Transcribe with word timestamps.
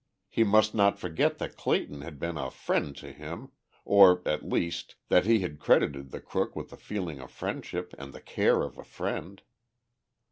He 0.29 0.43
must 0.43 0.73
not 0.73 0.97
forget 0.97 1.37
that 1.37 1.55
Clayton 1.57 2.01
had 2.01 2.17
been 2.17 2.35
a 2.35 2.49
friend 2.49 2.95
to 2.97 3.11
him 3.11 3.51
or, 3.85 4.23
at 4.25 4.41
least, 4.43 4.95
that 5.09 5.27
he 5.27 5.41
had 5.41 5.59
credited 5.59 6.09
the 6.09 6.19
crook 6.19 6.55
with 6.55 6.73
a 6.73 6.77
feeling 6.77 7.19
of 7.19 7.29
friendship 7.29 7.93
and 7.99 8.11
the 8.11 8.19
care 8.19 8.63
of 8.63 8.79
a 8.79 8.83
friend. 8.83 9.43